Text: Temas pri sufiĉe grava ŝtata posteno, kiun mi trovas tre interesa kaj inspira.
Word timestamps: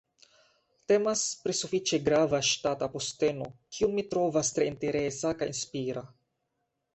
Temas 0.91 1.25
pri 1.43 1.53
sufiĉe 1.57 1.99
grava 2.07 2.39
ŝtata 2.51 2.87
posteno, 2.95 3.51
kiun 3.77 3.95
mi 3.99 4.07
trovas 4.15 4.51
tre 4.57 4.67
interesa 4.71 5.35
kaj 5.43 5.51
inspira. 5.55 6.05